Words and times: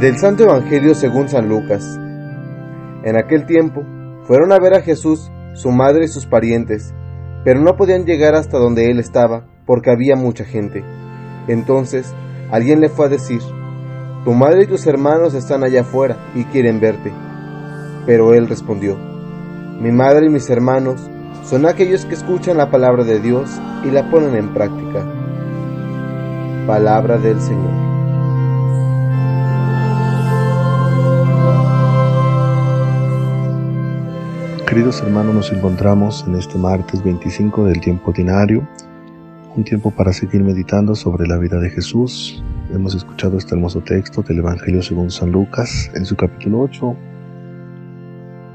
Del 0.00 0.16
Santo 0.16 0.44
Evangelio 0.44 0.94
según 0.94 1.28
San 1.28 1.50
Lucas. 1.50 2.00
En 3.04 3.18
aquel 3.18 3.44
tiempo 3.44 3.82
fueron 4.24 4.50
a 4.50 4.58
ver 4.58 4.72
a 4.72 4.80
Jesús, 4.80 5.30
su 5.52 5.70
madre 5.72 6.06
y 6.06 6.08
sus 6.08 6.24
parientes, 6.24 6.94
pero 7.44 7.60
no 7.60 7.76
podían 7.76 8.06
llegar 8.06 8.34
hasta 8.34 8.56
donde 8.56 8.90
él 8.90 8.98
estaba 8.98 9.44
porque 9.66 9.90
había 9.90 10.16
mucha 10.16 10.46
gente. 10.46 10.82
Entonces 11.48 12.14
alguien 12.50 12.80
le 12.80 12.88
fue 12.88 13.06
a 13.06 13.08
decir, 13.10 13.42
Tu 14.24 14.32
madre 14.32 14.62
y 14.62 14.66
tus 14.68 14.86
hermanos 14.86 15.34
están 15.34 15.64
allá 15.64 15.82
afuera 15.82 16.16
y 16.34 16.44
quieren 16.44 16.80
verte. 16.80 17.12
Pero 18.06 18.32
él 18.32 18.48
respondió, 18.48 18.96
Mi 19.82 19.92
madre 19.92 20.28
y 20.28 20.30
mis 20.30 20.48
hermanos 20.48 21.10
son 21.44 21.66
aquellos 21.66 22.06
que 22.06 22.14
escuchan 22.14 22.56
la 22.56 22.70
palabra 22.70 23.04
de 23.04 23.20
Dios 23.20 23.50
y 23.84 23.90
la 23.90 24.10
ponen 24.10 24.34
en 24.34 24.54
práctica. 24.54 25.04
Palabra 26.66 27.18
del 27.18 27.38
Señor. 27.38 27.99
Queridos 34.80 35.02
hermanos, 35.02 35.34
nos 35.34 35.52
encontramos 35.52 36.24
en 36.26 36.36
este 36.36 36.56
martes 36.56 37.04
25 37.04 37.66
del 37.66 37.82
tiempo 37.82 38.12
ordinario, 38.12 38.66
un 39.54 39.62
tiempo 39.62 39.90
para 39.90 40.10
seguir 40.10 40.42
meditando 40.42 40.94
sobre 40.94 41.26
la 41.28 41.36
vida 41.36 41.58
de 41.58 41.68
Jesús. 41.68 42.42
Hemos 42.72 42.94
escuchado 42.94 43.36
este 43.36 43.54
hermoso 43.54 43.82
texto 43.82 44.22
del 44.22 44.38
Evangelio 44.38 44.82
según 44.82 45.10
San 45.10 45.32
Lucas 45.32 45.90
en 45.94 46.06
su 46.06 46.16
capítulo 46.16 46.60
8. 46.60 46.96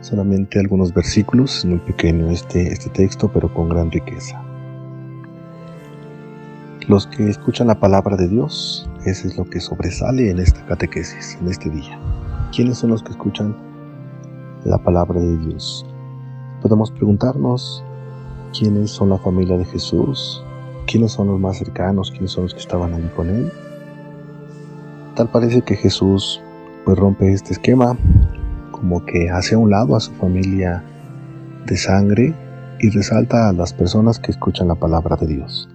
Solamente 0.00 0.60
algunos 0.60 0.94
versículos, 0.94 1.64
muy 1.64 1.80
pequeño 1.80 2.30
este, 2.30 2.72
este 2.72 2.88
texto, 2.90 3.28
pero 3.28 3.52
con 3.52 3.68
gran 3.68 3.90
riqueza. 3.90 4.40
Los 6.86 7.08
que 7.08 7.28
escuchan 7.28 7.66
la 7.66 7.80
palabra 7.80 8.16
de 8.16 8.28
Dios, 8.28 8.88
eso 9.06 9.26
es 9.26 9.36
lo 9.36 9.44
que 9.50 9.58
sobresale 9.58 10.30
en 10.30 10.38
esta 10.38 10.64
catequesis, 10.66 11.36
en 11.40 11.48
este 11.48 11.68
día. 11.68 11.98
¿Quiénes 12.54 12.78
son 12.78 12.90
los 12.90 13.02
que 13.02 13.10
escuchan 13.10 13.56
la 14.64 14.78
palabra 14.78 15.18
de 15.18 15.36
Dios? 15.38 15.84
Podemos 16.62 16.92
preguntarnos 16.92 17.82
quiénes 18.56 18.92
son 18.92 19.10
la 19.10 19.18
familia 19.18 19.58
de 19.58 19.64
Jesús, 19.64 20.42
quiénes 20.86 21.12
son 21.12 21.26
los 21.26 21.40
más 21.40 21.58
cercanos, 21.58 22.10
quiénes 22.10 22.30
son 22.30 22.44
los 22.44 22.54
que 22.54 22.60
estaban 22.60 22.94
ahí 22.94 23.10
con 23.16 23.28
él. 23.28 23.52
Tal 25.16 25.28
parece 25.28 25.62
que 25.62 25.74
Jesús 25.74 26.40
pues 26.84 26.96
rompe 26.96 27.32
este 27.32 27.52
esquema, 27.52 27.96
como 28.70 29.04
que 29.04 29.28
hace 29.28 29.56
a 29.56 29.58
un 29.58 29.70
lado 29.70 29.96
a 29.96 30.00
su 30.00 30.12
familia 30.12 30.84
de 31.66 31.76
sangre 31.76 32.34
y 32.78 32.90
resalta 32.90 33.48
a 33.48 33.52
las 33.52 33.72
personas 33.72 34.18
que 34.18 34.30
escuchan 34.30 34.68
la 34.68 34.74
palabra 34.76 35.16
de 35.16 35.26
Dios. 35.26 35.68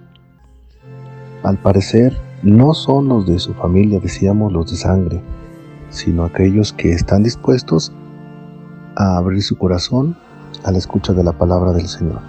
Al 1.44 1.58
parecer, 1.58 2.18
no 2.44 2.74
son 2.74 3.10
los 3.10 3.28
de 3.28 3.40
su 3.40 3.54
familia, 3.54 4.00
decíamos, 4.00 4.54
los 4.54 4.72
de 4.72 4.78
sangre, 4.78 5.22
sino 5.90 6.24
aquellos 6.24 6.72
que 6.74 6.92
están 6.92 7.24
dispuestos 7.24 7.92
a 8.96 9.18
abrir 9.18 9.44
su 9.44 9.58
corazón 9.58 10.18
a 10.68 10.72
la 10.72 10.80
escucha 10.80 11.14
de 11.14 11.24
la 11.24 11.32
palabra 11.32 11.72
del 11.72 11.88
Señor. 11.88 12.20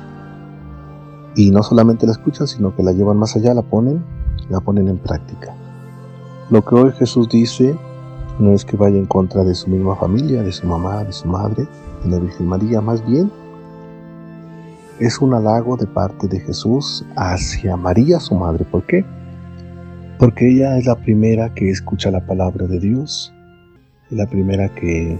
Y 1.35 1.51
no 1.51 1.65
solamente 1.65 2.07
la 2.07 2.13
escuchan, 2.13 2.47
sino 2.47 2.75
que 2.75 2.85
la 2.85 2.93
llevan 2.93 3.17
más 3.17 3.35
allá, 3.35 3.53
la 3.53 3.63
ponen, 3.63 4.05
la 4.49 4.61
ponen 4.61 4.87
en 4.87 4.99
práctica. 4.99 5.57
Lo 6.49 6.65
que 6.65 6.77
hoy 6.77 6.93
Jesús 6.93 7.29
dice 7.29 7.77
no 8.39 8.53
es 8.53 8.65
que 8.65 8.77
vaya 8.77 8.97
en 8.97 9.07
contra 9.07 9.43
de 9.43 9.57
su 9.57 9.69
misma 9.69 9.97
familia, 9.97 10.45
de 10.45 10.53
su 10.53 10.69
mamá, 10.69 11.03
de 11.03 11.13
su 11.13 11.27
madre, 11.27 11.67
de 12.05 12.11
la 12.11 12.21
Virgen 12.21 12.47
María, 12.47 12.81
más 12.81 13.05
bien 13.05 13.29
es 15.01 15.19
un 15.19 15.35
halago 15.35 15.77
de 15.77 15.89
parte 15.89 16.29
de 16.29 16.39
Jesús 16.39 17.05
hacia 17.17 17.77
María, 17.77 18.21
su 18.21 18.37
madre. 18.37 18.65
¿Por 18.65 18.85
qué? 18.85 19.05
Porque 20.21 20.49
ella 20.49 20.79
es 20.79 20.87
la 20.87 20.95
primera 20.95 21.53
que 21.55 21.71
escucha 21.71 22.13
la 22.13 22.25
palabra 22.25 22.69
de 22.69 22.79
Dios, 22.79 23.33
es 24.13 24.17
la 24.17 24.27
primera 24.27 24.69
que 24.69 25.19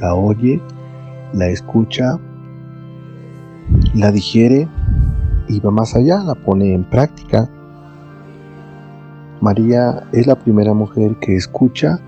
la 0.00 0.14
oye 0.14 0.60
la 1.32 1.48
escucha, 1.48 2.18
la 3.96 4.12
digiere 4.12 4.68
y 5.48 5.60
va 5.60 5.70
más 5.70 5.94
allá, 5.94 6.22
la 6.22 6.34
pone 6.34 6.74
en 6.74 6.84
práctica. 6.84 7.48
María 9.40 10.02
es 10.12 10.26
la 10.26 10.34
primera 10.34 10.74
mujer 10.74 11.16
que 11.16 11.36
escucha 11.36 11.98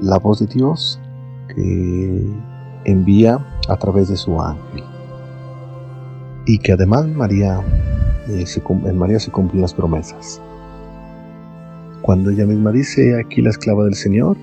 la 0.00 0.18
voz 0.18 0.40
de 0.40 0.46
Dios 0.46 1.00
que 1.48 2.26
envía 2.84 3.38
a 3.68 3.76
través 3.76 4.08
de 4.08 4.16
su 4.16 4.40
ángel. 4.40 4.84
Y 6.46 6.58
que 6.58 6.72
además 6.72 7.06
María, 7.06 7.60
eh, 8.28 8.44
en 8.84 8.98
María 8.98 9.18
se 9.18 9.30
cumplen 9.30 9.62
las 9.62 9.74
promesas. 9.74 10.40
Cuando 12.02 12.30
ella 12.30 12.46
misma 12.46 12.72
dice, 12.72 13.18
aquí 13.18 13.42
la 13.42 13.50
esclava 13.50 13.84
del 13.84 13.94
Señor, 13.94 14.36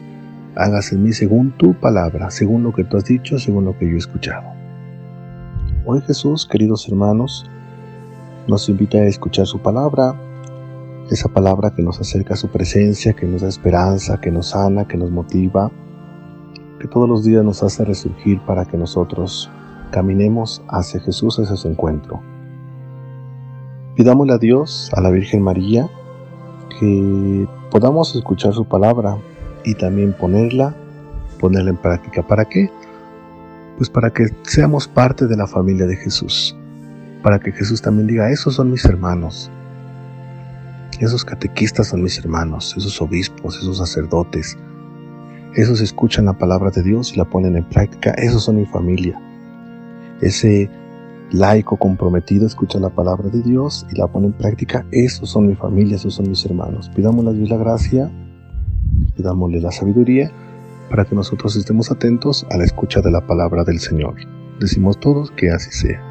hágase 0.56 0.96
en 0.96 1.04
mí 1.04 1.14
según 1.14 1.52
tu 1.52 1.74
palabra, 1.74 2.32
según 2.32 2.64
lo 2.64 2.74
que 2.74 2.86
tú 2.86 2.98
has 2.98 3.06
dicho, 3.06 3.38
según 3.38 3.66
lo 3.66 3.78
que 3.78 3.86
yo 3.86 3.96
he 3.96 3.98
escuchado. 3.98 4.60
Hoy 5.92 6.02
Jesús, 6.02 6.46
queridos 6.46 6.88
hermanos, 6.88 7.50
nos 8.48 8.70
invita 8.70 9.00
a 9.00 9.08
escuchar 9.08 9.48
su 9.48 9.58
palabra, 9.58 10.14
esa 11.10 11.30
palabra 11.30 11.74
que 11.74 11.82
nos 11.82 12.00
acerca 12.00 12.36
a 12.36 12.38
su 12.38 12.48
presencia, 12.48 13.14
que 13.14 13.26
nos 13.26 13.42
da 13.42 13.48
esperanza, 13.48 14.22
que 14.22 14.30
nos 14.30 14.50
sana, 14.50 14.88
que 14.88 14.98
nos 14.98 15.10
motiva, 15.10 15.72
que 16.80 16.88
todos 16.88 17.10
los 17.10 17.24
días 17.24 17.44
nos 17.44 17.64
hace 17.64 17.86
resurgir 17.86 18.40
para 18.42 18.66
que 18.66 18.78
nosotros 18.78 19.50
caminemos 19.90 20.62
hacia 20.68 21.00
Jesús, 21.00 21.40
hacia 21.40 21.56
su 21.56 21.68
encuentro. 21.68 22.22
Pidámosle 23.96 24.34
a 24.34 24.38
Dios, 24.38 24.92
a 24.94 25.02
la 25.02 25.10
Virgen 25.10 25.42
María, 25.42 25.90
que 26.80 27.48
podamos 27.72 28.16
escuchar 28.16 28.54
su 28.54 28.64
palabra, 28.64 29.18
y 29.64 29.74
también 29.74 30.14
ponerla, 30.14 30.76
ponerla 31.40 31.72
en 31.72 31.78
práctica. 31.78 32.22
¿Para 32.22 32.46
qué? 32.46 32.70
Pues 33.80 33.90
para 33.90 34.10
que 34.10 34.28
seamos 34.44 34.90
parte 34.90 35.26
de 35.26 35.38
la 35.38 35.48
familia 35.48 35.88
de 35.88 35.96
Jesús. 35.96 36.54
Para 37.24 37.40
que 37.40 37.54
Jesús 37.54 37.82
también 37.82 38.08
diga, 38.08 38.30
esos 38.30 38.56
son 38.56 38.72
mis 38.72 38.84
hermanos. 38.84 39.50
Esos 41.00 41.24
catequistas 41.24 41.88
son 41.88 42.04
mis 42.04 42.20
hermanos, 42.20 42.76
esos 42.78 43.02
obispos, 43.02 43.58
esos 43.58 43.78
sacerdotes. 43.78 44.58
Esos 45.56 45.80
escuchan 45.80 46.26
la 46.26 46.38
palabra 46.38 46.72
de 46.72 46.84
Dios 46.84 47.14
y 47.14 47.16
la 47.16 47.24
ponen 47.24 47.56
en 47.56 47.64
práctica. 47.64 48.12
Esos 48.18 48.44
son 48.44 48.58
mi 48.58 48.66
familia. 48.66 49.18
Ese 50.20 50.70
laico 51.32 51.78
comprometido 51.78 52.46
escucha 52.46 52.80
la 52.80 52.90
palabra 52.90 53.30
de 53.30 53.42
Dios 53.42 53.88
y 53.90 53.98
la 53.98 54.08
pone 54.08 54.28
en 54.28 54.34
práctica. 54.34 54.86
Esos 54.92 55.30
son 55.30 55.48
mi 55.48 55.56
familia, 55.56 55.96
esos 55.96 56.16
son 56.16 56.28
mis 56.28 56.46
hermanos. 56.46 56.92
Pidamos 56.94 57.26
a 57.28 57.32
Dios 57.32 57.50
la 57.50 57.56
gracia 57.56 58.12
pidámosle 59.16 59.62
la 59.62 59.72
sabiduría 59.72 60.32
para 60.90 61.06
que 61.06 61.16
nosotros 61.16 61.56
estemos 61.56 61.92
atentos 61.92 62.46
a 62.50 62.58
la 62.58 62.66
escucha 62.66 63.02
de 63.02 63.12
la 63.12 63.26
palabra 63.26 63.64
del 63.64 63.80
Señor. 63.80 64.16
Decimos 64.60 65.00
todos 65.00 65.32
que 65.32 65.52
así 65.52 65.72
sea. 65.72 66.09